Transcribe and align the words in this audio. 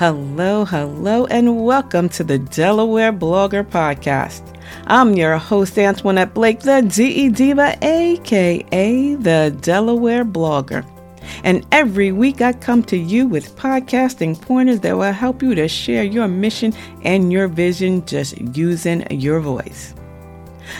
Hello, 0.00 0.64
hello, 0.64 1.26
and 1.26 1.62
welcome 1.62 2.08
to 2.08 2.24
the 2.24 2.38
Delaware 2.38 3.12
Blogger 3.12 3.62
Podcast. 3.62 4.58
I'm 4.86 5.12
your 5.12 5.36
host, 5.36 5.78
Antoinette 5.78 6.32
Blake, 6.32 6.60
the 6.60 6.80
DE 6.80 7.28
Diva, 7.28 7.76
aka 7.82 9.14
the 9.16 9.54
Delaware 9.60 10.24
Blogger. 10.24 10.86
And 11.44 11.66
every 11.70 12.12
week 12.12 12.40
I 12.40 12.54
come 12.54 12.82
to 12.84 12.96
you 12.96 13.26
with 13.28 13.54
podcasting 13.56 14.40
pointers 14.40 14.80
that 14.80 14.96
will 14.96 15.12
help 15.12 15.42
you 15.42 15.54
to 15.54 15.68
share 15.68 16.04
your 16.04 16.28
mission 16.28 16.72
and 17.02 17.30
your 17.30 17.46
vision 17.46 18.02
just 18.06 18.38
using 18.56 19.06
your 19.10 19.40
voice. 19.40 19.92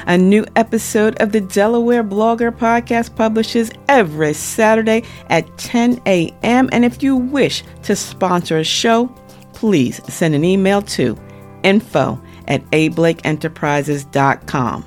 A 0.06 0.18
new 0.18 0.44
episode 0.56 1.16
of 1.20 1.32
the 1.32 1.40
Delaware 1.40 2.04
Blogger 2.04 2.50
Podcast 2.50 3.16
publishes 3.16 3.70
every 3.88 4.34
Saturday 4.34 5.04
at 5.28 5.56
10 5.58 6.00
a.m. 6.06 6.68
And 6.72 6.84
if 6.84 7.02
you 7.02 7.16
wish 7.16 7.64
to 7.82 7.96
sponsor 7.96 8.58
a 8.58 8.64
show, 8.64 9.06
please 9.52 10.00
send 10.12 10.34
an 10.34 10.44
email 10.44 10.82
to 10.82 11.16
info 11.62 12.20
at 12.48 12.62
ablakeenterprises.com. 12.70 14.84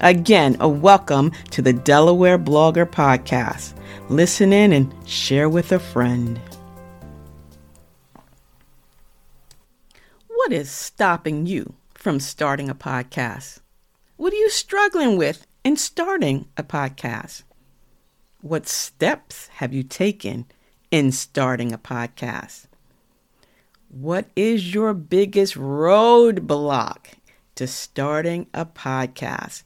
Again, 0.00 0.56
a 0.60 0.68
welcome 0.68 1.32
to 1.50 1.60
the 1.60 1.72
Delaware 1.72 2.38
Blogger 2.38 2.86
Podcast. 2.86 3.74
Listen 4.08 4.52
in 4.52 4.72
and 4.72 4.94
share 5.06 5.48
with 5.48 5.72
a 5.72 5.78
friend. 5.78 6.40
What 10.28 10.52
is 10.52 10.70
stopping 10.70 11.46
you 11.46 11.74
from 11.94 12.18
starting 12.18 12.70
a 12.70 12.74
podcast? 12.74 13.60
What 14.20 14.34
are 14.34 14.36
you 14.36 14.50
struggling 14.50 15.16
with 15.16 15.46
in 15.64 15.78
starting 15.78 16.50
a 16.58 16.62
podcast? 16.62 17.44
What 18.42 18.68
steps 18.68 19.48
have 19.54 19.72
you 19.72 19.82
taken 19.82 20.44
in 20.90 21.10
starting 21.10 21.72
a 21.72 21.78
podcast? 21.78 22.66
What 23.88 24.26
is 24.36 24.74
your 24.74 24.92
biggest 24.92 25.54
roadblock 25.54 27.14
to 27.54 27.66
starting 27.66 28.46
a 28.52 28.66
podcast? 28.66 29.62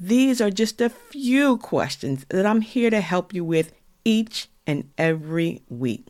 These 0.00 0.40
are 0.40 0.50
just 0.50 0.80
a 0.80 0.88
few 0.88 1.58
questions 1.58 2.24
that 2.30 2.46
I'm 2.46 2.62
here 2.62 2.88
to 2.88 3.02
help 3.02 3.34
you 3.34 3.44
with 3.44 3.74
each 4.06 4.48
and 4.66 4.88
every 4.96 5.60
week. 5.68 6.06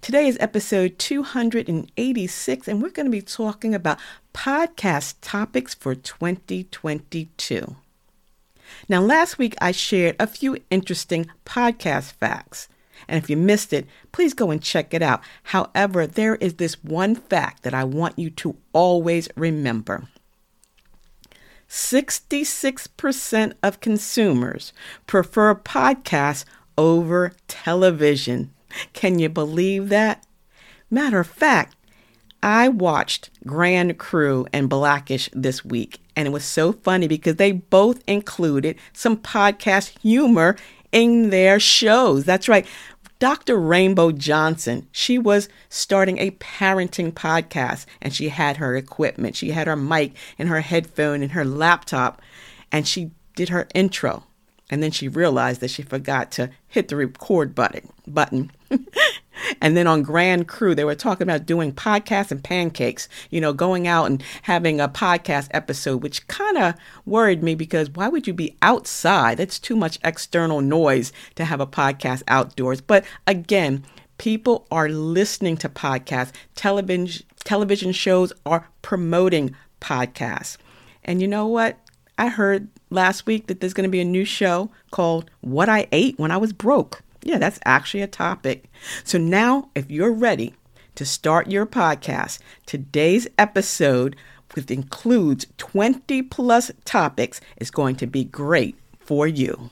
Today 0.00 0.26
is 0.26 0.36
episode 0.40 0.98
286, 0.98 2.68
and 2.68 2.82
we're 2.82 2.90
going 2.90 3.06
to 3.06 3.10
be 3.10 3.22
talking 3.22 3.74
about 3.74 3.98
podcast 4.32 5.14
topics 5.20 5.74
for 5.74 5.94
2022. 5.94 7.76
Now, 8.88 9.00
last 9.00 9.38
week 9.38 9.54
I 9.60 9.72
shared 9.72 10.16
a 10.18 10.26
few 10.26 10.56
interesting 10.70 11.26
podcast 11.44 12.12
facts. 12.12 12.68
And 13.08 13.22
if 13.22 13.28
you 13.28 13.36
missed 13.36 13.72
it, 13.72 13.86
please 14.12 14.34
go 14.34 14.50
and 14.50 14.62
check 14.62 14.94
it 14.94 15.02
out. 15.02 15.20
However, 15.44 16.06
there 16.06 16.36
is 16.36 16.54
this 16.54 16.82
one 16.82 17.14
fact 17.14 17.62
that 17.62 17.74
I 17.74 17.84
want 17.84 18.18
you 18.18 18.30
to 18.30 18.56
always 18.72 19.28
remember 19.36 20.08
66% 21.68 23.54
of 23.62 23.80
consumers 23.80 24.72
prefer 25.06 25.54
podcasts 25.54 26.44
over 26.78 27.32
television. 27.48 28.52
Can 28.92 29.18
you 29.18 29.28
believe 29.28 29.88
that? 29.88 30.26
Matter 30.90 31.20
of 31.20 31.26
fact, 31.26 31.76
I 32.42 32.68
watched 32.68 33.30
Grand 33.44 33.98
Crew 33.98 34.46
and 34.52 34.68
Blackish 34.68 35.28
this 35.32 35.64
week, 35.64 36.00
and 36.14 36.28
it 36.28 36.30
was 36.30 36.44
so 36.44 36.72
funny 36.72 37.08
because 37.08 37.36
they 37.36 37.52
both 37.52 38.02
included 38.06 38.76
some 38.92 39.16
podcast 39.16 39.98
humor 40.00 40.56
in 40.92 41.30
their 41.30 41.58
shows. 41.58 42.24
That's 42.24 42.48
right. 42.48 42.66
Dr. 43.18 43.56
Rainbow 43.56 44.12
Johnson, 44.12 44.88
she 44.92 45.18
was 45.18 45.48
starting 45.70 46.18
a 46.18 46.32
parenting 46.32 47.12
podcast 47.12 47.86
and 48.02 48.14
she 48.14 48.28
had 48.28 48.58
her 48.58 48.76
equipment. 48.76 49.36
She 49.36 49.52
had 49.52 49.66
her 49.66 49.76
mic 49.76 50.12
and 50.38 50.50
her 50.50 50.60
headphone 50.60 51.22
and 51.22 51.32
her 51.32 51.44
laptop 51.44 52.20
and 52.70 52.86
she 52.86 53.10
did 53.34 53.48
her 53.48 53.68
intro. 53.74 54.24
And 54.68 54.82
then 54.82 54.90
she 54.90 55.08
realized 55.08 55.62
that 55.62 55.70
she 55.70 55.82
forgot 55.82 56.30
to 56.32 56.50
hit 56.68 56.88
the 56.88 56.96
record 56.96 57.54
button 57.54 57.90
button. 58.06 58.50
and 59.60 59.76
then 59.76 59.86
on 59.86 60.02
Grand 60.02 60.48
Crew, 60.48 60.74
they 60.74 60.84
were 60.84 60.94
talking 60.94 61.26
about 61.26 61.46
doing 61.46 61.72
podcasts 61.72 62.30
and 62.30 62.42
pancakes, 62.42 63.08
you 63.30 63.40
know, 63.40 63.52
going 63.52 63.86
out 63.86 64.06
and 64.06 64.22
having 64.42 64.80
a 64.80 64.88
podcast 64.88 65.48
episode, 65.52 66.02
which 66.02 66.26
kind 66.28 66.56
of 66.58 66.74
worried 67.04 67.42
me 67.42 67.54
because 67.54 67.90
why 67.90 68.08
would 68.08 68.26
you 68.26 68.34
be 68.34 68.56
outside? 68.62 69.40
It's 69.40 69.58
too 69.58 69.76
much 69.76 69.98
external 70.04 70.60
noise 70.60 71.12
to 71.36 71.44
have 71.44 71.60
a 71.60 71.66
podcast 71.66 72.22
outdoors. 72.28 72.80
But 72.80 73.04
again, 73.26 73.84
people 74.18 74.66
are 74.70 74.88
listening 74.88 75.56
to 75.58 75.68
podcasts. 75.68 76.32
Television 76.54 77.24
television 77.44 77.92
shows 77.92 78.32
are 78.44 78.68
promoting 78.82 79.54
podcasts. 79.80 80.56
And 81.04 81.22
you 81.22 81.28
know 81.28 81.46
what? 81.46 81.78
I 82.18 82.28
heard 82.28 82.68
last 82.90 83.26
week 83.26 83.46
that 83.46 83.60
there's 83.60 83.74
going 83.74 83.88
to 83.88 83.90
be 83.90 84.00
a 84.00 84.04
new 84.04 84.24
show 84.24 84.70
called 84.90 85.30
What 85.40 85.68
I 85.68 85.86
Ate 85.92 86.18
When 86.18 86.30
I 86.30 86.38
Was 86.38 86.52
Broke. 86.52 87.02
Yeah, 87.22 87.38
that's 87.38 87.58
actually 87.64 88.02
a 88.02 88.06
topic. 88.06 88.70
So 89.04 89.18
now, 89.18 89.70
if 89.74 89.90
you're 89.90 90.12
ready 90.12 90.54
to 90.94 91.04
start 91.04 91.50
your 91.50 91.66
podcast, 91.66 92.38
today's 92.66 93.28
episode, 93.38 94.16
which 94.54 94.70
includes 94.70 95.46
20 95.58 96.22
plus 96.22 96.70
topics, 96.84 97.40
is 97.58 97.70
going 97.70 97.96
to 97.96 98.06
be 98.06 98.24
great 98.24 98.76
for 99.00 99.26
you. 99.26 99.70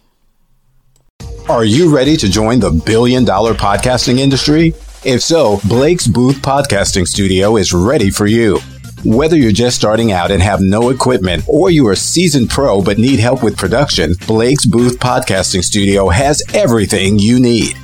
Are 1.49 1.65
you 1.65 1.95
ready 1.95 2.17
to 2.17 2.29
join 2.29 2.61
the 2.61 2.71
billion 2.71 3.25
dollar 3.25 3.55
podcasting 3.55 4.19
industry? 4.19 4.69
If 5.05 5.23
so, 5.23 5.61
Blake's 5.69 6.07
Booth 6.07 6.37
Podcasting 6.37 7.07
Studio 7.07 7.57
is 7.57 7.75
ready 7.75 8.09
for 8.09 8.27
you. 8.27 8.59
Whether 9.05 9.37
you're 9.37 9.53
just 9.53 9.77
starting 9.77 10.13
out 10.13 10.31
and 10.31 10.43
have 10.43 10.63
no 10.63 10.89
equipment, 10.89 11.45
or 11.47 11.69
you 11.69 11.87
are 11.89 11.93
a 11.93 11.97
seasoned 11.97 12.49
pro 12.49 12.81
but 12.81 12.97
need 12.97 13.21
help 13.21 13.43
with 13.43 13.55
production, 13.55 14.15
Blake's 14.27 14.65
Booth 14.65 14.99
Podcasting 14.99 15.63
Studio 15.63 16.09
has 16.09 16.43
everything 16.55 17.19
you 17.19 17.39
need. 17.39 17.84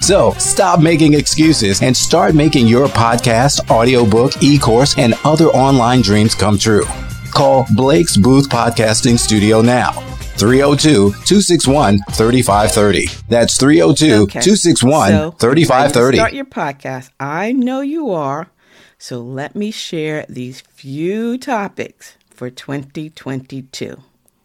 So 0.00 0.32
stop 0.38 0.80
making 0.80 1.14
excuses 1.14 1.82
and 1.82 1.96
start 1.96 2.34
making 2.34 2.66
your 2.66 2.86
podcast, 2.86 3.68
audiobook, 3.70 4.42
e 4.42 4.58
course, 4.58 4.96
and 4.98 5.14
other 5.24 5.46
online 5.46 6.00
dreams 6.00 6.34
come 6.34 6.58
true. 6.58 6.84
Call 7.32 7.66
Blake's 7.74 8.16
Booth 8.16 8.48
Podcasting 8.48 9.18
Studio 9.18 9.60
now. 9.60 9.92
302 10.38 11.10
261 11.10 11.98
3530. 12.12 13.06
That's 13.28 13.58
302 13.58 14.26
261 14.28 15.32
3530. 15.32 16.16
Start 16.16 16.32
your 16.32 16.44
podcast. 16.44 17.10
I 17.18 17.52
know 17.52 17.80
you 17.80 18.10
are. 18.10 18.50
So 18.98 19.20
let 19.20 19.54
me 19.54 19.70
share 19.70 20.24
these 20.28 20.60
few 20.60 21.38
topics 21.38 22.16
for 22.30 22.50
2022. 22.50 23.96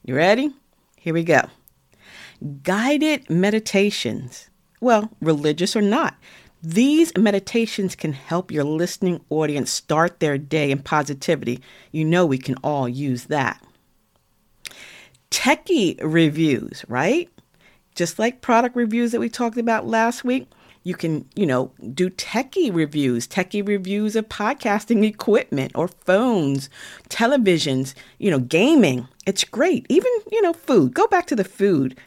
You 0.03 0.15
ready? 0.15 0.53
Here 0.97 1.13
we 1.13 1.23
go. 1.23 1.41
Guided 2.63 3.29
meditations. 3.29 4.49
Well, 4.83 5.09
religious 5.21 5.77
or 5.77 5.81
not. 5.81 6.17
These 6.61 7.15
meditations 7.15 7.95
can 7.95 8.11
help 8.11 8.51
your 8.51 8.65
listening 8.65 9.21
audience 9.29 9.71
start 9.71 10.19
their 10.19 10.37
day 10.37 10.71
in 10.71 10.79
positivity. 10.79 11.61
You 11.93 12.03
know, 12.03 12.25
we 12.25 12.37
can 12.37 12.55
all 12.65 12.89
use 12.89 13.27
that. 13.27 13.65
Techie 15.31 15.97
reviews, 16.03 16.83
right? 16.89 17.29
Just 17.95 18.19
like 18.19 18.41
product 18.41 18.75
reviews 18.75 19.13
that 19.13 19.21
we 19.21 19.29
talked 19.29 19.57
about 19.57 19.87
last 19.87 20.25
week, 20.25 20.49
you 20.83 20.95
can, 20.95 21.29
you 21.33 21.45
know, 21.45 21.71
do 21.93 22.09
techie 22.09 22.75
reviews, 22.75 23.25
techie 23.25 23.65
reviews 23.65 24.17
of 24.17 24.27
podcasting 24.27 25.05
equipment 25.05 25.71
or 25.75 25.87
phones, 25.87 26.69
televisions, 27.07 27.93
you 28.17 28.29
know, 28.29 28.39
gaming. 28.39 29.07
It's 29.25 29.45
great. 29.45 29.85
Even, 29.87 30.11
you 30.29 30.41
know, 30.41 30.51
food. 30.51 30.93
Go 30.93 31.07
back 31.07 31.25
to 31.27 31.37
the 31.37 31.45
food. 31.45 31.97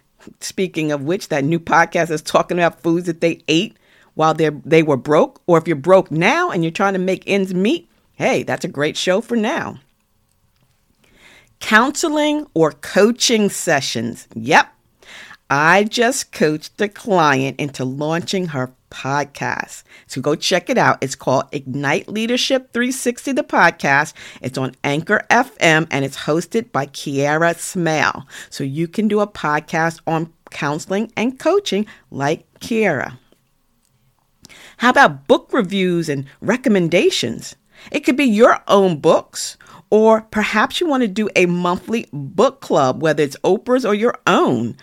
Speaking 0.40 0.93
of 0.93 1.02
which, 1.02 1.28
that 1.28 1.44
new 1.44 1.61
podcast 1.61 2.11
is 2.11 2.23
talking 2.23 2.58
about 2.58 2.82
foods 2.82 3.06
that 3.06 3.20
they 3.20 3.43
ate 3.49 3.76
while 4.14 4.34
they 4.34 4.49
they 4.49 4.82
were 4.82 4.96
broke, 4.96 5.40
or 5.46 5.58
if 5.58 5.67
you're 5.67 5.76
broke 5.76 6.11
now 6.11 6.50
and 6.50 6.64
you're 6.64 6.70
trying 6.70 6.94
to 6.94 6.99
make 6.99 7.23
ends 7.26 7.55
meet, 7.55 7.88
hey, 8.14 8.43
that's 8.43 8.64
a 8.64 8.69
great 8.69 8.96
show 8.96 9.20
for 9.20 9.37
now. 9.37 9.78
Counseling 11.61 12.46
or 12.55 12.73
coaching 12.73 13.49
sessions. 13.49 14.26
Yep, 14.34 14.69
I 15.49 15.84
just 15.84 16.32
coached 16.32 16.81
a 16.81 16.88
client 16.88 17.61
into 17.61 17.84
launching 17.84 18.49
her 18.49 18.73
podcast. 18.91 19.83
So 20.06 20.21
go 20.21 20.35
check 20.35 20.71
it 20.71 20.79
out. 20.79 20.99
It's 21.00 21.15
called 21.15 21.44
Ignite 21.53 22.09
Leadership 22.09 22.73
360, 22.73 23.33
the 23.33 23.43
podcast. 23.43 24.12
It's 24.41 24.59
on 24.59 24.75
Anchor 24.85 25.25
FM 25.31 25.87
and 25.91 26.05
it's 26.05 26.17
hosted 26.17 26.73
by 26.73 26.87
Kiara 26.87 27.55
Smale. 27.56 28.27
So 28.50 28.65
you 28.65 28.88
can 28.88 29.09
do 29.09 29.21
a 29.21 29.27
podcast 29.27 30.00
on 30.06 30.33
counseling 30.50 31.12
and 31.17 31.38
coaching 31.38 31.87
like 32.11 32.47
Kiara. 32.61 33.19
How 34.79 34.91
about 34.91 35.27
book 35.27 35.50
reviews 35.53 36.09
and 36.09 36.27
recommendations? 36.41 37.56
It 37.91 38.00
could 38.00 38.17
be 38.17 38.25
your 38.25 38.62
own 38.69 38.99
books, 38.99 39.56
or 39.91 40.23
perhaps 40.23 40.81
you 40.81 40.88
want 40.88 41.03
to 41.03 41.09
do 41.09 41.29
a 41.37 41.47
monthly 41.47 42.09
book 42.12 42.61
club, 42.61 43.03
whether 43.03 43.23
it's 43.23 43.37
Oprah's 43.44 43.85
or 43.85 43.94
your 43.94 44.19
own. 44.27 44.77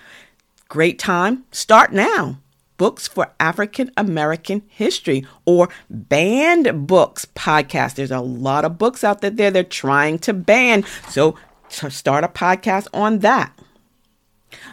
Great 0.70 1.00
time. 1.00 1.44
Start 1.52 1.92
now. 1.92 2.40
Books 2.84 3.08
for 3.08 3.32
African 3.40 3.92
American 3.96 4.62
History 4.68 5.26
or 5.46 5.70
Banned 5.90 6.86
Books 6.86 7.24
podcast. 7.24 7.96
There's 7.96 8.12
a 8.12 8.20
lot 8.20 8.66
of 8.66 8.78
books 8.78 9.06
out 9.06 9.22
there 9.22 9.32
they're 9.32 9.64
trying 9.64 10.20
to 10.20 10.34
ban. 10.34 10.84
So 11.08 11.38
to 11.70 11.90
start 11.90 12.26
a 12.26 12.28
podcast 12.28 12.88
on 12.94 13.20
that. 13.20 13.58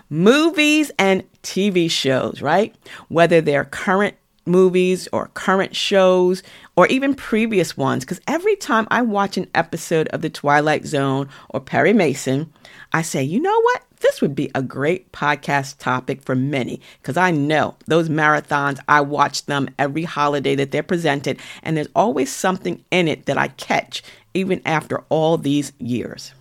Movies 0.09 0.91
and 0.99 1.23
TV 1.45 1.89
shows, 1.89 2.43
right? 2.43 2.75
Whether 3.07 3.41
they're 3.41 3.65
current 3.65 4.17
movies 4.45 5.07
or 5.13 5.29
current 5.35 5.77
shows 5.77 6.43
or 6.75 6.89
even 6.89 7.15
previous 7.15 7.77
ones. 7.77 8.05
Because 8.05 8.21
every 8.27 8.57
time 8.57 8.89
I 8.91 9.03
watch 9.03 9.37
an 9.37 9.49
episode 9.55 10.09
of 10.09 10.21
The 10.21 10.31
Twilight 10.31 10.85
Zone 10.85 11.29
or 11.51 11.61
Perry 11.61 11.93
Mason, 11.93 12.53
I 12.93 13.03
say, 13.03 13.23
you 13.23 13.41
know 13.41 13.61
what? 13.61 13.85
This 14.01 14.21
would 14.21 14.35
be 14.35 14.51
a 14.55 14.63
great 14.63 15.13
podcast 15.13 15.79
topic 15.79 16.23
for 16.23 16.35
many 16.35 16.81
because 17.01 17.17
I 17.17 17.31
know 17.31 17.77
those 17.87 18.09
marathons, 18.09 18.81
I 18.89 19.03
watch 19.03 19.47
them 19.47 19.69
every 19.79 20.05
holiday 20.05 20.55
that 20.57 20.71
they're 20.71 20.83
presented, 20.83 21.39
and 21.63 21.77
there's 21.77 21.89
always 21.95 22.35
something 22.35 22.85
in 22.91 23.09
it 23.09 23.27
that 23.27 23.39
I 23.39 23.49
catch 23.49 24.03
even 24.35 24.63
after 24.65 25.05
all 25.09 25.37
these 25.37 25.73
years. 25.79 26.33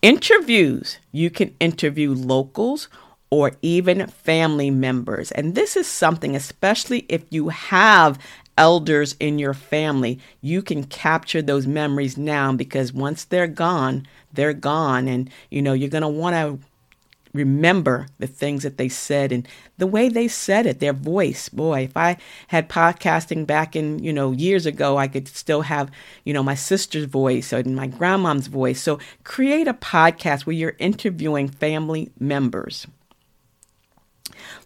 Interviews. 0.00 0.98
You 1.12 1.30
can 1.30 1.54
interview 1.60 2.12
locals 2.12 2.88
or 3.30 3.52
even 3.62 4.06
family 4.08 4.70
members. 4.70 5.30
And 5.32 5.54
this 5.54 5.76
is 5.76 5.86
something, 5.86 6.36
especially 6.36 7.06
if 7.08 7.24
you 7.30 7.48
have 7.48 8.18
elders 8.58 9.16
in 9.18 9.38
your 9.38 9.54
family, 9.54 10.18
you 10.40 10.62
can 10.62 10.84
capture 10.84 11.42
those 11.42 11.66
memories 11.66 12.16
now 12.16 12.52
because 12.52 12.92
once 12.92 13.24
they're 13.24 13.46
gone, 13.46 14.06
they're 14.32 14.52
gone. 14.52 15.08
And, 15.08 15.30
you 15.50 15.62
know, 15.62 15.72
you're 15.72 15.88
going 15.88 16.02
to 16.02 16.08
want 16.08 16.34
to 16.34 16.66
remember 17.32 18.06
the 18.18 18.26
things 18.26 18.62
that 18.62 18.76
they 18.76 18.88
said 18.88 19.32
and 19.32 19.48
the 19.78 19.86
way 19.86 20.08
they 20.08 20.28
said 20.28 20.66
it, 20.66 20.80
their 20.80 20.92
voice. 20.92 21.48
Boy, 21.48 21.84
if 21.84 21.96
I 21.96 22.18
had 22.48 22.68
podcasting 22.68 23.46
back 23.46 23.74
in, 23.74 23.98
you 24.00 24.12
know, 24.12 24.32
years 24.32 24.66
ago, 24.66 24.98
I 24.98 25.08
could 25.08 25.28
still 25.28 25.62
have, 25.62 25.90
you 26.24 26.34
know, 26.34 26.42
my 26.42 26.54
sister's 26.54 27.06
voice 27.06 27.52
or 27.52 27.62
my 27.64 27.86
grandmom's 27.86 28.48
voice. 28.48 28.80
So 28.80 28.98
create 29.24 29.66
a 29.66 29.74
podcast 29.74 30.42
where 30.42 30.54
you're 30.54 30.76
interviewing 30.78 31.48
family 31.48 32.10
members. 32.18 32.86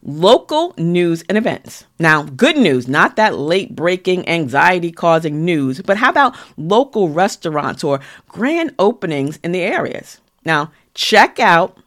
Local 0.02 0.74
news 0.76 1.24
and 1.28 1.36
events. 1.36 1.84
Now, 1.98 2.22
good 2.22 2.56
news, 2.56 2.88
not 2.88 3.16
that 3.16 3.36
late 3.36 3.74
breaking, 3.74 4.28
anxiety 4.28 4.92
causing 4.92 5.44
news, 5.44 5.80
but 5.82 5.96
how 5.96 6.10
about 6.10 6.36
local 6.56 7.08
restaurants 7.08 7.84
or 7.84 8.00
grand 8.28 8.74
openings 8.78 9.38
in 9.42 9.52
the 9.52 9.62
areas? 9.62 10.20
Now, 10.44 10.72
check 10.94 11.38
out 11.38 11.78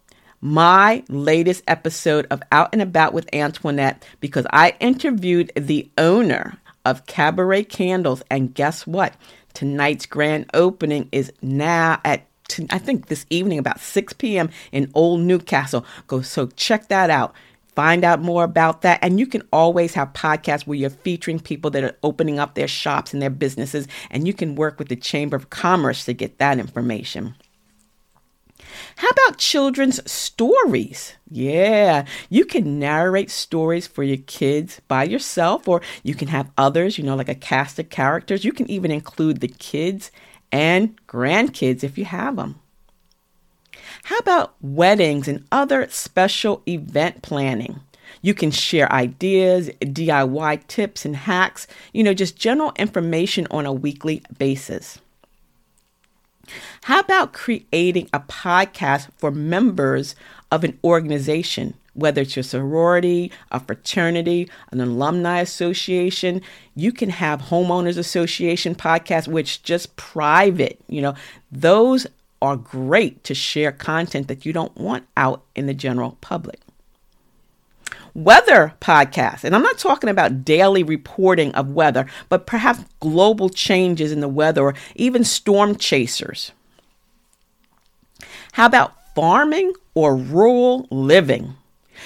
my 0.42 1.04
latest 1.10 1.64
episode 1.68 2.26
of 2.30 2.42
Out 2.52 2.70
and 2.74 2.82
About 2.82 3.14
with 3.14 3.34
Antoinette 3.34 4.06
because 4.20 4.46
I 4.52 4.76
interviewed 4.80 5.52
the 5.56 5.90
owner 5.98 6.58
of 6.86 7.06
Cabaret 7.06 7.66
Candles. 7.66 8.24
And 8.30 8.54
guess 8.54 8.88
what? 8.88 9.16
Tonight's 9.54 10.06
grand 10.06 10.50
opening 10.54 11.10
is 11.12 11.32
now 11.42 12.00
at 12.04 12.26
I 12.72 12.80
think 12.80 13.08
this 13.08 13.28
evening 13.30 13.60
about 13.60 13.80
6 13.80 14.14
p.m. 14.14 14.50
in 14.72 14.90
Old 14.96 15.22
New 15.22 15.38
Castle. 15.38 15.86
Go 16.08 16.22
so 16.24 16.48
check 16.48 16.88
that 16.88 17.12
out. 17.12 17.36
Find 17.76 18.04
out 18.04 18.22
more 18.22 18.44
about 18.44 18.82
that. 18.82 19.00
And 19.02 19.20
you 19.20 19.28
can 19.28 19.44
always 19.54 19.94
have 19.94 20.14
podcasts 20.14 20.68
where 20.68 20.78
you're 20.78 20.90
featuring 20.90 21.40
people 21.40 21.72
that 21.72 21.84
are 21.84 21.98
opening 22.04 22.40
up 22.40 22.56
their 22.56 22.68
shops 22.68 23.14
and 23.14 23.22
their 23.22 23.30
businesses, 23.30 23.88
and 24.10 24.28
you 24.28 24.34
can 24.34 24.56
work 24.56 24.80
with 24.80 24.90
the 24.90 24.96
Chamber 24.96 25.38
of 25.38 25.50
Commerce 25.50 26.06
to 26.06 26.14
get 26.14 26.40
that 26.40 26.60
information. 26.60 27.36
How 28.98 29.10
about 29.10 29.38
children's 29.38 30.12
stories? 30.12 31.16
Yeah, 31.32 32.06
you 32.30 32.46
can 32.46 32.80
narrate 32.80 33.32
stories 33.32 33.88
for 33.88 34.04
your 34.04 34.18
kids 34.18 34.82
by 34.88 35.06
yourself, 35.06 35.68
or 35.68 35.82
you 36.04 36.16
can 36.16 36.28
have 36.28 36.52
others, 36.58 36.98
you 36.98 37.04
know, 37.04 37.16
like 37.16 37.30
a 37.30 37.36
cast 37.36 37.80
of 37.80 37.90
characters. 37.90 38.44
You 38.44 38.52
can 38.52 38.70
even 38.70 38.92
include 38.92 39.40
the 39.40 39.48
kids 39.48 40.12
and 40.52 40.98
grandkids 41.08 41.84
if 41.84 41.98
you 41.98 42.06
have 42.06 42.36
them. 42.36 42.60
How 44.04 44.18
about 44.18 44.56
weddings 44.62 45.28
and 45.28 45.46
other 45.52 45.88
special 45.90 46.62
event 46.68 47.22
planning? 47.22 47.80
You 48.22 48.34
can 48.34 48.52
share 48.52 48.92
ideas, 48.92 49.70
DIY 49.82 50.68
tips 50.68 51.06
and 51.06 51.16
hacks, 51.16 51.68
you 51.94 52.04
know, 52.04 52.14
just 52.14 52.38
general 52.38 52.74
information 52.76 53.48
on 53.52 53.66
a 53.66 53.74
weekly 53.74 54.24
basis. 54.38 55.00
How 56.84 57.00
about 57.00 57.34
creating 57.34 58.10
a 58.12 58.20
podcast 58.22 59.10
for 59.18 59.32
members 59.32 60.16
of 60.52 60.64
an 60.64 60.80
organization, 60.84 61.76
whether 61.94 62.22
it's 62.22 62.36
your 62.36 62.44
sorority, 62.44 63.32
a 63.52 63.60
fraternity, 63.60 64.50
an 64.72 64.82
alumni 64.82 65.42
association? 65.42 66.42
You 66.76 66.92
can 66.92 67.10
have 67.10 67.42
homeowners 67.44 67.98
association 67.98 68.74
podcasts, 68.74 69.28
which 69.28 69.62
just 69.62 69.96
private, 69.96 70.80
you 70.88 71.02
know, 71.02 71.14
those 71.52 72.08
are 72.42 72.56
great 72.56 73.24
to 73.26 73.34
share 73.34 73.72
content 73.72 74.28
that 74.28 74.46
you 74.46 74.54
don't 74.54 74.76
want 74.78 75.06
out 75.18 75.44
in 75.56 75.68
the 75.68 75.74
general 75.74 76.18
public. 76.22 76.60
Weather 78.14 78.74
podcasts, 78.82 79.44
and 79.44 79.56
I'm 79.56 79.62
not 79.62 79.78
talking 79.78 80.10
about 80.10 80.44
daily 80.44 80.84
reporting 80.84 81.54
of 81.54 81.72
weather, 81.72 82.06
but 82.28 82.48
perhaps 82.48 82.84
global 83.00 83.50
changes 83.50 84.12
in 84.12 84.20
the 84.20 84.28
weather 84.28 84.64
or 84.64 84.74
even 84.96 85.24
storm 85.24 85.76
chasers. 85.76 86.52
How 88.54 88.66
about 88.66 88.94
farming 89.16 89.74
or 89.94 90.16
rural 90.16 90.88
living? 90.90 91.56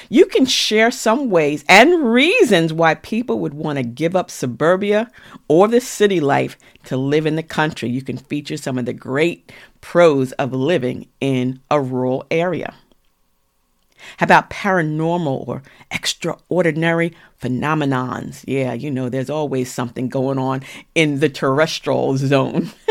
You 0.09 0.25
can 0.25 0.45
share 0.45 0.91
some 0.91 1.29
ways 1.29 1.63
and 1.67 2.11
reasons 2.11 2.73
why 2.73 2.95
people 2.95 3.39
would 3.39 3.53
want 3.53 3.77
to 3.77 3.83
give 3.83 4.15
up 4.15 4.29
suburbia 4.29 5.09
or 5.47 5.67
the 5.67 5.81
city 5.81 6.19
life 6.19 6.57
to 6.85 6.97
live 6.97 7.25
in 7.25 7.35
the 7.35 7.43
country. 7.43 7.89
You 7.89 8.01
can 8.01 8.17
feature 8.17 8.57
some 8.57 8.77
of 8.77 8.85
the 8.85 8.93
great 8.93 9.51
pros 9.81 10.31
of 10.33 10.53
living 10.53 11.07
in 11.19 11.59
a 11.69 11.81
rural 11.81 12.25
area. 12.31 12.73
How 14.17 14.25
about 14.25 14.50
paranormal 14.50 15.47
or 15.47 15.63
extraordinary 15.91 17.13
phenomenons? 17.41 18.43
Yeah, 18.47 18.73
you 18.73 18.91
know, 18.91 19.09
there's 19.09 19.29
always 19.29 19.71
something 19.71 20.09
going 20.09 20.38
on 20.38 20.62
in 20.93 21.19
the 21.19 21.29
terrestrial 21.29 22.17
zone. 22.17 22.71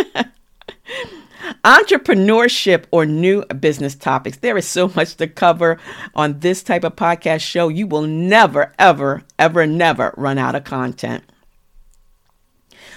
Entrepreneurship 1.64 2.86
or 2.90 3.06
new 3.06 3.44
business 3.44 3.94
topics. 3.94 4.38
There 4.38 4.56
is 4.56 4.66
so 4.66 4.88
much 4.96 5.16
to 5.16 5.28
cover 5.28 5.78
on 6.14 6.40
this 6.40 6.62
type 6.62 6.82
of 6.82 6.96
podcast 6.96 7.40
show. 7.40 7.68
You 7.68 7.86
will 7.86 8.02
never, 8.02 8.72
ever, 8.78 9.22
ever, 9.38 9.66
never 9.66 10.12
run 10.16 10.38
out 10.38 10.56
of 10.56 10.64
content. 10.64 11.22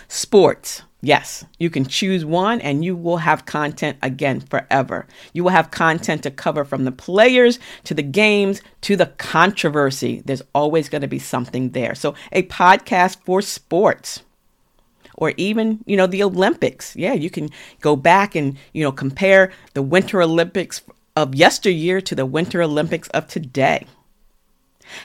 Sports. 0.07 0.81
Yes, 1.01 1.45
you 1.59 1.69
can 1.69 1.85
choose 1.85 2.25
one 2.25 2.59
and 2.61 2.83
you 2.83 2.95
will 2.95 3.17
have 3.17 3.45
content 3.45 3.99
again 4.01 4.41
forever. 4.41 5.05
You 5.33 5.43
will 5.43 5.51
have 5.51 5.69
content 5.69 6.23
to 6.23 6.31
cover 6.31 6.65
from 6.65 6.83
the 6.83 6.91
players 6.91 7.59
to 7.83 7.93
the 7.93 8.01
games 8.01 8.63
to 8.81 8.95
the 8.95 9.05
controversy. 9.05 10.23
There's 10.25 10.41
always 10.55 10.89
going 10.89 11.03
to 11.03 11.07
be 11.07 11.19
something 11.19 11.69
there. 11.71 11.93
So, 11.93 12.15
a 12.31 12.41
podcast 12.43 13.17
for 13.23 13.43
sports 13.43 14.23
or 15.17 15.33
even, 15.37 15.83
you 15.85 15.97
know, 15.97 16.07
the 16.07 16.23
Olympics. 16.23 16.95
Yeah, 16.95 17.13
you 17.13 17.29
can 17.29 17.49
go 17.81 17.95
back 17.95 18.35
and, 18.35 18.57
you 18.73 18.83
know, 18.83 18.91
compare 18.91 19.51
the 19.73 19.81
Winter 19.81 20.21
Olympics 20.21 20.81
of 21.15 21.35
yesteryear 21.35 22.01
to 22.01 22.15
the 22.15 22.25
Winter 22.25 22.61
Olympics 22.61 23.07
of 23.09 23.27
today. 23.27 23.85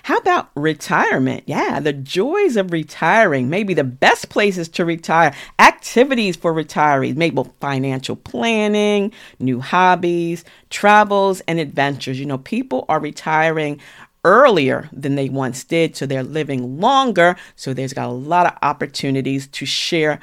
How 0.03 0.19
about 0.19 0.51
retirement? 0.55 1.45
Yeah, 1.47 1.81
the 1.81 1.93
joys 1.93 2.57
of 2.57 2.73
retiring. 2.73 3.49
Maybe 3.49 3.75
the 3.75 3.85
best 3.85 4.29
places 4.29 4.69
to 4.71 4.85
retire, 4.85 5.35
activities 5.59 6.37
for 6.37 6.53
retirees, 6.53 7.17
maybe 7.17 7.43
financial 7.61 8.17
planning, 8.17 9.13
new 9.39 9.61
hobbies, 9.61 10.45
travels, 10.69 11.41
and 11.49 11.59
adventures. 11.59 12.21
You 12.21 12.27
know, 12.27 12.39
people 12.39 12.85
are 12.89 13.01
retiring 13.01 13.81
earlier 14.25 14.89
than 14.93 15.15
they 15.15 15.29
once 15.29 15.65
did, 15.65 15.97
so 15.97 16.07
they're 16.07 16.23
living 16.23 16.81
longer. 16.81 17.37
So 17.57 17.73
there's 17.73 17.93
got 17.93 18.09
a 18.09 18.13
lot 18.13 18.47
of 18.47 18.59
opportunities 18.63 19.47
to 19.49 19.67
share 19.67 20.21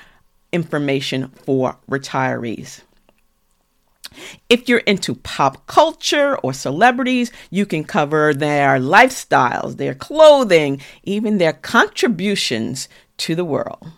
information 0.52 1.30
for 1.30 1.78
retirees. 1.90 2.82
If 4.50 4.68
you're 4.68 4.80
into 4.80 5.16
pop 5.16 5.68
culture 5.68 6.38
or 6.38 6.54
celebrities, 6.54 7.32
you 7.50 7.66
can 7.66 7.84
cover 7.84 8.34
their 8.34 8.80
lifestyles, 8.80 9.78
their 9.78 9.94
clothing, 9.94 10.82
even 11.04 11.38
their 11.38 11.54
contributions 11.54 12.90
to 13.18 13.36
the 13.36 13.46
world. 13.46 13.92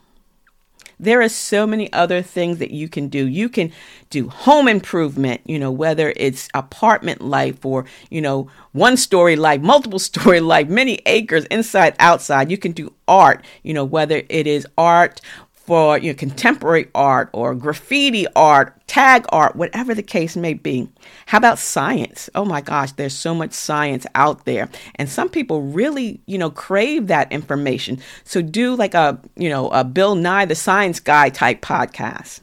There 1.00 1.22
are 1.22 1.30
so 1.30 1.66
many 1.66 1.92
other 1.94 2.22
things 2.22 2.58
that 2.58 2.72
you 2.72 2.90
can 2.90 3.08
do. 3.08 3.26
You 3.26 3.48
can 3.48 3.72
do 4.10 4.28
home 4.28 4.68
improvement, 4.68 5.42
you 5.46 5.58
know, 5.58 5.72
whether 5.72 6.14
it's 6.18 6.50
apartment 6.54 7.22
life 7.22 7.66
or, 7.66 7.86
you 8.10 8.22
know, 8.22 8.50
one 8.74 8.98
story 8.98 9.36
life, 9.36 9.62
multiple 9.62 10.00
story 10.12 10.40
life, 10.40 10.68
many 10.68 11.00
acres 11.06 11.46
inside, 11.46 11.96
outside. 12.00 12.52
You 12.52 12.58
can 12.58 12.74
do 12.74 12.94
art, 13.08 13.46
you 13.64 13.74
know, 13.74 13.86
whether 13.86 14.24
it 14.30 14.46
is 14.46 14.68
art 14.78 15.22
for 15.70 16.00
you 16.00 16.12
know, 16.12 16.18
contemporary 16.18 16.88
art 16.96 17.30
or 17.32 17.54
graffiti 17.54 18.26
art, 18.36 18.74
tag 18.88 19.24
art, 19.30 19.56
whatever 19.56 19.94
the 19.94 20.02
case 20.02 20.36
may 20.36 20.56
be. 20.56 20.90
How 21.28 21.38
about 21.38 21.60
science? 21.60 22.28
Oh 22.34 22.44
my 22.44 22.60
gosh, 22.60 22.92
there's 22.94 23.14
so 23.14 23.36
much 23.36 23.54
science 23.54 24.08
out 24.16 24.46
there. 24.46 24.68
And 24.96 25.08
some 25.08 25.30
people 25.30 25.62
really, 25.62 26.22
you 26.26 26.40
know, 26.40 26.50
crave 26.50 27.06
that 27.06 27.32
information. 27.32 28.00
So 28.24 28.42
do 28.42 28.74
like 28.74 28.96
a, 28.96 29.20
you 29.36 29.48
know, 29.48 29.70
a 29.70 29.84
Bill 29.84 30.16
Nye 30.16 30.46
the 30.46 30.56
Science 30.56 31.00
Guy 31.00 31.30
type 31.30 31.62
podcast. 31.62 32.40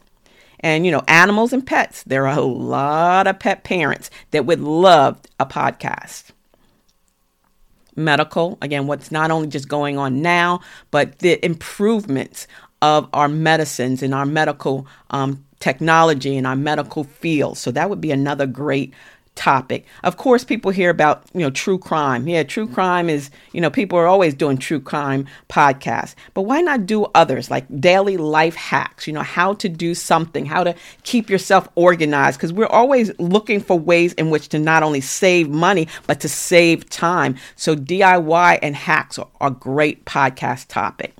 And, 0.61 0.87
you 0.87 0.93
know, 0.93 1.03
animals 1.09 1.53
and 1.53 1.67
pets. 1.67 2.05
There 2.05 2.29
are 2.29 2.39
a 2.39 2.43
lot 2.43 3.27
of 3.27 3.41
pet 3.41 3.65
parents 3.65 4.09
that 4.31 4.47
would 4.47 4.61
love 4.61 5.21
a 5.41 5.47
podcast 5.47 6.31
medical 7.97 8.59
again 8.61 8.87
what's 8.87 9.11
not 9.11 9.31
only 9.31 9.49
just 9.49 9.69
going 9.69 9.97
on 9.97 10.21
now 10.21 10.61
but 10.91 11.19
the 11.21 11.43
improvements 11.45 12.47
of 12.83 13.09
our 13.13 13.29
medicines 13.29 14.03
and 14.03 14.15
our 14.15 14.27
medical 14.27 14.87
um, 15.11 15.45
technology 15.61 16.37
and 16.37 16.47
our 16.47 16.57
medical 16.57 17.05
field. 17.05 17.59
So 17.59 17.71
that 17.71 17.89
would 17.91 18.01
be 18.01 18.11
another 18.11 18.47
great 18.47 18.93
topic. 19.37 19.85
Of 20.03 20.17
course, 20.17 20.43
people 20.43 20.73
hear 20.73 20.91
about, 20.91 21.25
you 21.33 21.41
know, 21.41 21.51
true 21.51 21.79
crime. 21.79 22.27
Yeah, 22.27 22.43
true 22.43 22.67
crime 22.67 23.09
is, 23.09 23.31
you 23.53 23.61
know, 23.61 23.71
people 23.71 23.99
are 23.99 24.07
always 24.07 24.35
doing 24.35 24.57
true 24.57 24.81
crime 24.81 25.27
podcasts. 25.49 26.15
But 26.35 26.43
why 26.43 26.63
not 26.63 26.87
do 26.87 27.05
others 27.15 27.51
like 27.51 27.67
daily 27.81 28.17
life 28.17 28.57
hacks, 28.57 29.07
you 29.07 29.13
know, 29.13 29.23
how 29.23 29.55
to 29.55 29.69
do 29.69 29.95
something, 29.95 30.47
how 30.47 30.65
to 30.65 30.75
keep 31.05 31.31
yourself 31.31 31.69
organized 31.75 32.39
because 32.39 32.53
we're 32.53 32.67
always 32.67 33.17
looking 33.19 33.61
for 33.61 33.79
ways 33.79 34.15
in 34.15 34.31
which 34.31 34.49
to 34.49 34.59
not 34.59 34.83
only 34.83 35.01
save 35.01 35.49
money 35.49 35.87
but 36.07 36.21
to 36.21 36.29
save 36.29 36.89
time. 36.91 37.37
So 37.55 37.77
DIY 37.77 38.59
and 38.63 38.75
hacks 38.75 39.19
are 39.19 39.29
a 39.41 39.51
great 39.51 40.05
podcast 40.07 40.69
topic. 40.69 41.15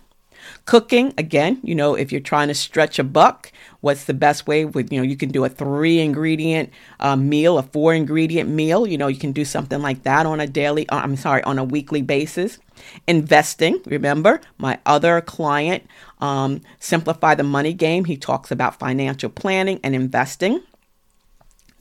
Cooking, 0.65 1.15
again, 1.19 1.61
you 1.63 1.75
know, 1.75 1.95
if 1.95 2.13
you're 2.13 2.21
trying 2.21 2.49
to 2.49 2.55
stretch 2.55 2.99
a 2.99 3.05
buck, 3.05 3.53
what's 3.81 4.05
the 4.05 4.15
best 4.15 4.47
way 4.47 4.65
with, 4.65 4.93
you 4.93 4.99
know, 4.99 5.05
you 5.05 5.17
can 5.17 5.31
do 5.31 5.45
a 5.45 5.49
three 5.49 6.01
ingredient 6.01 6.71
uh, 7.01 7.17
meal, 7.17 7.59
a 7.59 7.63
four 7.63 7.95
ingredient 7.95 8.49
meal. 8.51 8.87
You 8.87 8.99
know, 8.99 9.07
you 9.09 9.19
can 9.19 9.33
do 9.33 9.45
something 9.45 9.81
like 9.81 10.03
that 10.03 10.27
on 10.27 10.41
a 10.41 10.47
daily, 10.47 10.89
uh, 10.89 10.99
I'm 10.99 11.17
sorry, 11.17 11.43
on 11.45 11.59
a 11.59 11.65
weekly 11.65 12.03
basis. 12.03 12.59
Investing, 13.07 13.81
remember, 13.87 14.41
my 14.59 14.79
other 14.85 15.21
client, 15.21 15.87
um, 16.21 16.61
Simplify 16.79 17.35
the 17.35 17.43
Money 17.43 17.73
Game, 17.73 18.05
he 18.05 18.17
talks 18.17 18.51
about 18.51 18.79
financial 18.79 19.31
planning 19.31 19.81
and 19.83 19.95
investing 19.95 20.63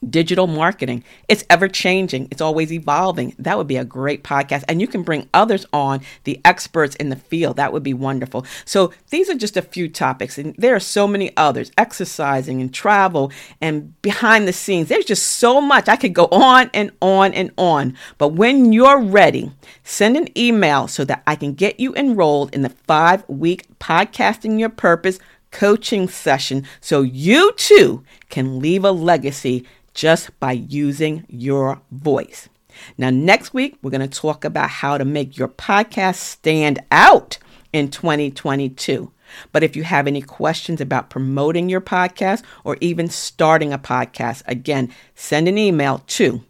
digital 0.10 0.48
marketing. 0.48 1.04
It's 1.28 1.44
ever 1.50 1.68
changing, 1.68 2.28
it's 2.32 2.42
always 2.42 2.72
evolving. 2.72 3.36
That 3.40 3.58
would 3.58 3.68
be 3.68 3.78
a 3.78 3.86
great 3.86 4.24
podcast. 4.24 4.64
And 4.68 4.82
you 4.82 4.88
can 4.88 5.04
bring 5.04 5.30
others 5.34 5.66
on, 5.74 6.02
the 6.24 6.40
experts 6.46 6.96
in 6.96 7.10
the 7.10 7.16
field. 7.16 7.58
That 7.58 7.74
would 7.74 7.84
be 7.84 7.94
wonderful. 7.94 8.46
So 8.66 8.94
these 9.10 9.30
are 9.30 9.36
just 9.36 9.58
a 9.58 9.62
few 9.62 9.90
topics, 9.90 10.38
and 10.38 10.56
there 10.58 10.76
are 10.76 10.80
so 10.80 11.08
many 11.08 11.36
others 11.38 11.72
exercising 11.78 12.62
and 12.62 12.74
travel 12.74 13.32
and 13.62 14.00
behind 14.02 14.48
the 14.48 14.54
scenes. 14.54 14.90
There's 14.90 15.06
just 15.06 15.26
so 15.26 15.62
much. 15.62 15.88
I 15.88 15.96
could 15.96 16.14
go 16.14 16.28
on 16.32 16.70
and 16.74 16.92
on 17.02 17.34
and 17.34 17.52
on. 17.58 17.96
But 18.18 18.30
when 18.30 18.74
you're 18.74 19.02
ready, 19.02 19.52
send 19.84 20.18
an 20.18 20.36
email 20.38 20.88
so 20.88 21.06
that 21.06 21.24
I 21.28 21.36
can 21.36 21.54
get 21.54 21.80
you 21.80 21.94
enrolled 21.96 22.54
in 22.54 22.62
the 22.62 22.70
five 22.70 23.24
week 23.28 23.68
Podcasting 23.80 24.60
Your 24.60 24.70
Purpose 24.70 25.20
coaching 25.56 26.10
session 26.10 26.68
so 26.82 27.02
you 27.02 27.54
too 27.54 28.04
can 28.30 28.60
leave 28.60 28.84
a 28.84 28.92
legacy 28.92 29.66
just 29.94 30.38
by 30.38 30.52
using 30.52 31.24
your 31.30 31.82
voice. 31.92 32.50
Now, 32.98 33.10
next 33.10 33.54
week, 33.54 33.78
we're 33.82 33.90
going 33.90 34.08
to 34.08 34.20
talk 34.20 34.44
about 34.44 34.70
how 34.70 34.98
to 34.98 35.06
make 35.06 35.38
your 35.38 35.48
podcast 35.48 36.16
stand 36.16 36.80
out 36.92 37.38
in 37.72 37.90
2022. 37.90 39.14
But 39.54 39.64
if 39.64 39.78
you 39.78 39.84
have 39.84 40.08
any 40.08 40.22
questions 40.22 40.82
about 40.82 41.10
promoting 41.10 41.70
your 41.70 41.80
podcast 41.80 42.44
or 42.66 42.76
even 42.82 43.08
starting 43.08 43.72
a 43.72 43.80
podcast, 43.80 44.44
again, 44.48 44.94
send 45.16 45.48
an 45.48 45.58
email 45.58 46.04
to 46.08 46.44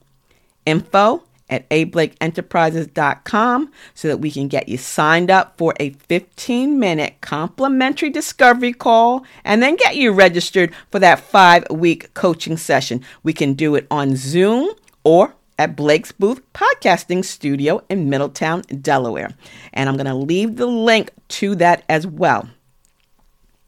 info 0.66 1.22
at 1.50 1.70
ablakeenterprises.com 1.70 3.72
so 3.94 4.08
that 4.08 4.18
we 4.18 4.32
can 4.32 4.48
get 4.48 4.68
you 4.68 4.78
signed 4.78 5.30
up 5.30 5.58
for 5.58 5.74
a 5.80 5.92
15 5.92 6.80
minute 6.80 7.16
complimentary 7.22 8.10
discovery 8.10 8.74
call 8.74 9.26
and 9.44 9.62
then 9.62 9.76
get 9.76 9.96
you 9.96 10.12
registered 10.12 10.74
for 10.92 11.00
that 11.00 11.20
five 11.20 11.66
week 11.70 12.14
coaching 12.14 12.58
session. 12.58 13.04
We 13.24 13.34
can 13.34 13.54
do 13.54 13.76
it 13.76 13.88
on 13.92 14.16
Zoom 14.16 14.74
or 15.04 15.36
at 15.58 15.76
Blake's 15.76 16.12
Booth 16.12 16.42
Podcasting 16.54 17.24
Studio 17.24 17.82
in 17.90 18.10
Middletown, 18.10 18.62
Delaware. 18.82 19.30
And 19.74 19.88
I'm 19.88 19.96
going 19.96 20.06
to 20.08 20.16
leave 20.16 20.58
the 20.58 20.66
link 20.66 21.12
to 21.30 21.56
that 21.56 21.84
as 21.88 22.06
well. 22.06 22.50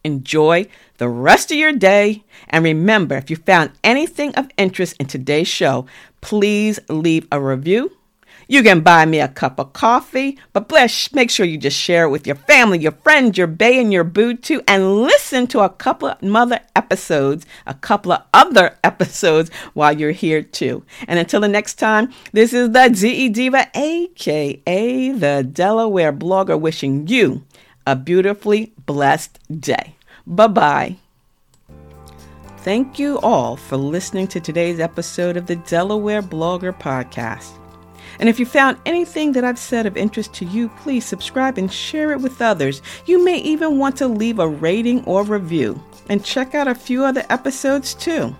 Enjoy 0.03 0.67
the 0.97 1.09
rest 1.09 1.51
of 1.51 1.57
your 1.57 1.73
day. 1.73 2.23
And 2.49 2.63
remember, 2.63 3.15
if 3.15 3.29
you 3.29 3.35
found 3.35 3.71
anything 3.83 4.33
of 4.35 4.49
interest 4.57 4.95
in 4.99 5.07
today's 5.07 5.47
show, 5.47 5.85
please 6.27 6.77
leave 6.89 7.25
a 7.31 7.39
review. 7.39 7.89
You 8.49 8.61
can 8.61 8.81
buy 8.81 9.05
me 9.05 9.21
a 9.21 9.29
cup 9.29 9.59
of 9.61 9.71
coffee, 9.71 10.37
but 10.51 10.67
bless, 10.67 11.13
make 11.13 11.31
sure 11.31 11.45
you 11.45 11.57
just 11.57 11.79
share 11.79 12.03
it 12.03 12.09
with 12.09 12.27
your 12.27 12.35
family, 12.35 12.79
your 12.79 12.91
friends, 12.91 13.37
your 13.37 13.47
bae, 13.47 13.79
and 13.79 13.93
your 13.93 14.03
boo 14.03 14.33
too, 14.33 14.61
and 14.67 15.03
listen 15.03 15.47
to 15.47 15.61
a 15.61 15.69
couple 15.69 16.09
of 16.09 16.21
mother 16.21 16.59
episodes, 16.75 17.45
a 17.65 17.73
couple 17.73 18.11
of 18.11 18.23
other 18.33 18.77
episodes 18.83 19.49
while 19.73 19.97
you're 19.97 20.11
here 20.11 20.41
too. 20.41 20.83
And 21.07 21.17
until 21.17 21.39
the 21.39 21.47
next 21.47 21.75
time, 21.75 22.11
this 22.33 22.51
is 22.51 22.71
the 22.71 22.89
DE 22.89 23.29
Diva, 23.29 23.69
aka 23.73 25.11
the 25.11 25.49
Delaware 25.49 26.11
blogger, 26.11 26.59
wishing 26.59 27.07
you 27.07 27.45
a 27.85 27.95
beautifully 27.95 28.73
blessed 28.85 29.39
day. 29.61 29.95
Bye 30.25 30.47
bye. 30.47 30.97
Thank 32.67 32.99
you 32.99 33.17
all 33.19 33.55
for 33.55 33.77
listening 33.77 34.27
to 34.27 34.41
today's 34.41 34.81
episode 34.81 35.37
of 35.37 35.45
the 35.45 35.55
Delaware 35.55 36.21
Blogger 36.21 36.77
Podcast. 36.77 37.53
And 38.19 38.27
if 38.27 38.41
you 38.41 38.45
found 38.45 38.77
anything 38.85 39.31
that 39.31 39.45
I've 39.45 39.57
said 39.57 39.85
of 39.85 39.95
interest 39.95 40.33
to 40.33 40.45
you, 40.45 40.67
please 40.79 41.05
subscribe 41.05 41.57
and 41.57 41.71
share 41.71 42.11
it 42.11 42.19
with 42.19 42.41
others. 42.41 42.81
You 43.05 43.23
may 43.23 43.37
even 43.37 43.77
want 43.77 43.95
to 43.99 44.07
leave 44.09 44.39
a 44.39 44.49
rating 44.49 45.01
or 45.05 45.23
review. 45.23 45.81
And 46.09 46.25
check 46.25 46.55
out 46.55 46.67
a 46.67 46.75
few 46.75 47.05
other 47.05 47.23
episodes 47.29 47.93
too. 47.93 48.35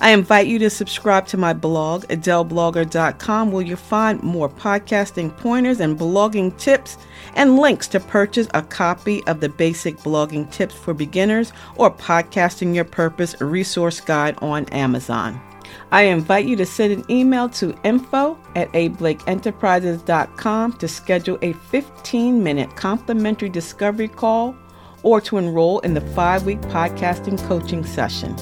I 0.00 0.10
invite 0.10 0.46
you 0.46 0.58
to 0.60 0.68
subscribe 0.68 1.26
to 1.28 1.36
my 1.36 1.52
blog, 1.52 2.04
adelblogger.com, 2.04 3.50
where 3.50 3.64
you'll 3.64 3.76
find 3.76 4.22
more 4.22 4.48
podcasting 4.48 5.36
pointers 5.36 5.80
and 5.80 5.98
blogging 5.98 6.56
tips 6.58 6.98
and 7.34 7.58
links 7.58 7.88
to 7.88 8.00
purchase 8.00 8.48
a 8.54 8.62
copy 8.62 9.24
of 9.26 9.40
the 9.40 9.48
Basic 9.48 9.96
Blogging 9.98 10.50
Tips 10.50 10.74
for 10.74 10.94
Beginners 10.94 11.52
or 11.76 11.90
Podcasting 11.90 12.74
Your 12.74 12.84
Purpose 12.84 13.40
resource 13.40 14.00
guide 14.00 14.36
on 14.42 14.66
Amazon. 14.66 15.40
I 15.92 16.02
invite 16.02 16.46
you 16.46 16.56
to 16.56 16.66
send 16.66 16.92
an 16.92 17.10
email 17.10 17.48
to 17.50 17.76
info 17.84 18.38
at 18.54 18.70
ablakeenterprises.com 18.72 20.72
to 20.74 20.88
schedule 20.88 21.38
a 21.42 21.52
15 21.52 22.42
minute 22.42 22.74
complimentary 22.76 23.48
discovery 23.48 24.08
call 24.08 24.56
or 25.02 25.20
to 25.22 25.38
enroll 25.38 25.78
in 25.80 25.94
the 25.94 26.00
five 26.00 26.44
week 26.44 26.60
podcasting 26.62 27.38
coaching 27.46 27.84
session. 27.84 28.34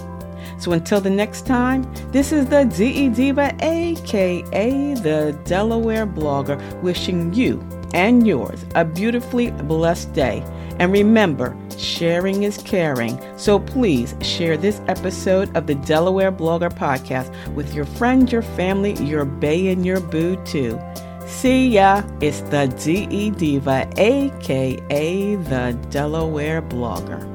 So 0.65 0.73
until 0.73 0.99
the 0.99 1.11
next 1.11 1.45
time, 1.45 1.85
this 2.11 2.33
is 2.33 2.47
the 2.47 2.65
DE 2.65 3.11
Diva, 3.11 3.55
aka 3.61 4.95
the 4.95 5.39
Delaware 5.45 6.07
blogger, 6.07 6.57
wishing 6.81 7.35
you 7.35 7.63
and 7.93 8.27
yours 8.27 8.65
a 8.75 8.83
beautifully 8.83 9.51
blessed 9.51 10.15
day. 10.15 10.43
And 10.79 10.91
remember, 10.91 11.55
sharing 11.77 12.45
is 12.45 12.57
caring. 12.57 13.21
So 13.37 13.59
please 13.59 14.15
share 14.23 14.57
this 14.57 14.81
episode 14.89 15.55
of 15.55 15.67
the 15.67 15.75
Delaware 15.75 16.33
Blogger 16.33 16.73
Podcast 16.73 17.31
with 17.55 17.75
your 17.75 17.85
friends, 17.85 18.33
your 18.33 18.41
family, 18.41 18.95
your 19.05 19.27
bae, 19.27 19.69
and 19.69 19.85
your 19.85 20.01
boo 20.01 20.43
too. 20.47 20.81
See 21.27 21.69
ya. 21.69 22.03
It's 22.23 22.41
the 22.41 22.69
DE 22.83 23.33
Diva, 23.33 23.87
aka 23.99 25.35
the 25.37 25.79
Delaware 25.91 26.63
Blogger. 26.63 27.34